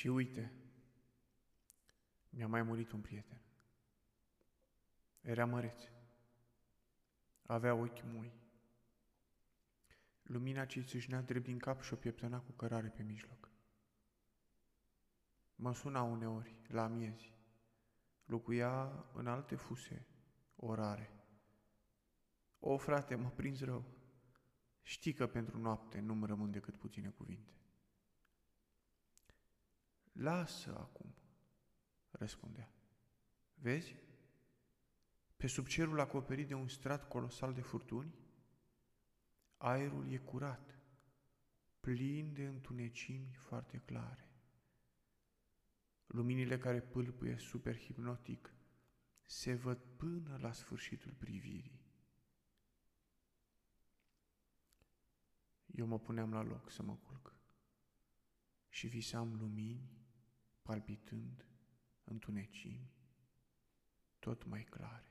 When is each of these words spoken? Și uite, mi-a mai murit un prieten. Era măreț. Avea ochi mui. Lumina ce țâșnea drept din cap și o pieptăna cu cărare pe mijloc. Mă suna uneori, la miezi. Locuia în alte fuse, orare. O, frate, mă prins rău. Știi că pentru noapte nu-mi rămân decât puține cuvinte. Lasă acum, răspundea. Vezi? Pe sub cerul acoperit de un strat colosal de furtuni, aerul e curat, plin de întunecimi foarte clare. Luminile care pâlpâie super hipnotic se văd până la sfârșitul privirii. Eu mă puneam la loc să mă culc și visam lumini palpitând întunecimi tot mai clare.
Și 0.00 0.08
uite, 0.08 0.52
mi-a 2.30 2.46
mai 2.46 2.62
murit 2.62 2.90
un 2.92 3.00
prieten. 3.00 3.40
Era 5.20 5.44
măreț. 5.44 5.82
Avea 7.42 7.74
ochi 7.74 8.02
mui. 8.04 8.32
Lumina 10.22 10.64
ce 10.64 10.80
țâșnea 10.80 11.20
drept 11.20 11.44
din 11.44 11.58
cap 11.58 11.82
și 11.82 11.92
o 11.92 11.96
pieptăna 11.96 12.40
cu 12.40 12.52
cărare 12.52 12.88
pe 12.88 13.02
mijloc. 13.02 13.50
Mă 15.54 15.74
suna 15.74 16.02
uneori, 16.02 16.56
la 16.68 16.86
miezi. 16.86 17.34
Locuia 18.24 19.04
în 19.12 19.26
alte 19.26 19.54
fuse, 19.54 20.06
orare. 20.56 21.12
O, 22.58 22.76
frate, 22.76 23.14
mă 23.14 23.30
prins 23.30 23.60
rău. 23.60 23.84
Știi 24.82 25.12
că 25.12 25.26
pentru 25.26 25.58
noapte 25.58 26.00
nu-mi 26.00 26.26
rămân 26.26 26.50
decât 26.50 26.76
puține 26.76 27.08
cuvinte. 27.08 27.49
Lasă 30.20 30.78
acum, 30.78 31.14
răspundea. 32.10 32.74
Vezi? 33.54 33.96
Pe 35.36 35.46
sub 35.46 35.66
cerul 35.66 36.00
acoperit 36.00 36.48
de 36.48 36.54
un 36.54 36.68
strat 36.68 37.08
colosal 37.08 37.54
de 37.54 37.60
furtuni, 37.60 38.14
aerul 39.56 40.12
e 40.12 40.18
curat, 40.18 40.78
plin 41.80 42.32
de 42.32 42.46
întunecimi 42.46 43.32
foarte 43.32 43.78
clare. 43.78 44.30
Luminile 46.06 46.58
care 46.58 46.80
pâlpâie 46.80 47.36
super 47.36 47.76
hipnotic 47.76 48.54
se 49.24 49.54
văd 49.54 49.78
până 49.96 50.36
la 50.40 50.52
sfârșitul 50.52 51.12
privirii. 51.12 51.80
Eu 55.66 55.86
mă 55.86 55.98
puneam 55.98 56.32
la 56.32 56.42
loc 56.42 56.70
să 56.70 56.82
mă 56.82 56.96
culc 56.96 57.34
și 58.68 58.86
visam 58.86 59.34
lumini 59.34 59.99
palpitând 60.70 61.46
întunecimi 62.04 62.90
tot 64.18 64.44
mai 64.44 64.62
clare. 64.64 65.09